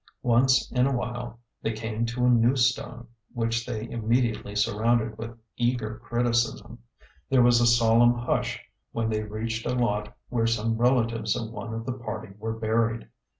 Once 0.23 0.71
in 0.71 0.87
a 0.87 0.91
while 0.97 1.39
they 1.61 1.71
came 1.73 2.07
to 2.07 2.25
a 2.25 2.27
new 2.27 2.55
stone, 2.55 3.05
which 3.35 3.67
they 3.67 3.87
immediately 3.91 4.55
surrounded 4.55 5.15
with 5.15 5.37
eager 5.57 5.99
criticism. 5.99 6.79
There 7.29 7.43
was 7.43 7.61
a 7.61 7.67
solemn 7.67 8.15
hush 8.15 8.59
when 8.93 9.11
they 9.11 9.21
reached 9.21 9.67
a 9.67 9.75
lot 9.75 10.17
where 10.29 10.47
some 10.47 10.75
relatives 10.75 11.35
of 11.35 11.51
one 11.51 11.75
of 11.75 11.85
the 11.85 11.93
party 11.93 12.33
were 12.39 12.53
buried. 12.53 13.09